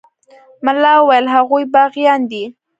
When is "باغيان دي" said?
1.73-2.43